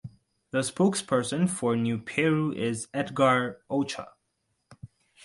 The 0.49 0.61
spokesperson 0.61 1.47
for 1.47 1.75
New 1.75 1.99
Peru 1.99 2.51
is 2.53 2.87
Edgar 2.91 3.61
Ochoa. 3.69 4.13